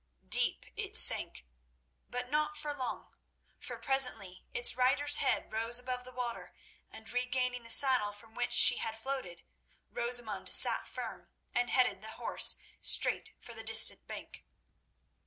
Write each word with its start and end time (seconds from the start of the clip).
Deep 0.29 0.65
it 0.75 0.97
sank, 0.97 1.45
but 2.09 2.27
not 2.27 2.57
for 2.57 2.73
long, 2.73 3.13
for 3.59 3.77
presently 3.77 4.47
its 4.51 4.75
rider's 4.75 5.17
head 5.17 5.53
rose 5.53 5.77
above 5.77 6.03
the 6.05 6.11
water, 6.11 6.55
and 6.89 7.11
regaining 7.11 7.61
the 7.61 7.69
saddle, 7.69 8.11
from 8.11 8.33
which 8.33 8.51
she 8.51 8.77
had 8.77 8.97
floated, 8.97 9.43
Rosamund 9.91 10.49
sat 10.49 10.87
firm 10.87 11.29
and 11.53 11.69
headed 11.69 12.01
the 12.01 12.13
horse 12.13 12.57
straight 12.81 13.33
for 13.39 13.53
the 13.53 13.61
distant 13.61 14.07
bank. 14.07 14.43